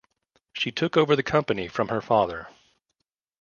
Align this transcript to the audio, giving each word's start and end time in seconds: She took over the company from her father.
She 0.53 0.71
took 0.71 0.97
over 0.97 1.15
the 1.15 1.21
company 1.21 1.67
from 1.67 1.89
her 1.89 2.01
father. 2.01 2.47